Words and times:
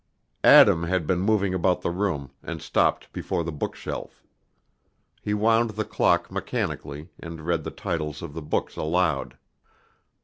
Adam 0.43 0.85
had 0.85 1.05
been 1.05 1.19
moving 1.19 1.53
about 1.53 1.81
the 1.81 1.91
room, 1.91 2.31
and 2.41 2.59
stopped 2.59 3.13
before 3.13 3.43
the 3.43 3.51
bookshelf. 3.51 4.23
He 5.21 5.35
wound 5.35 5.69
the 5.77 5.85
clock 5.85 6.31
mechanically, 6.31 7.09
and 7.19 7.41
read 7.45 7.63
the 7.63 7.69
titles 7.69 8.23
of 8.23 8.33
the 8.33 8.41
books 8.41 8.75
aloud. 8.75 9.37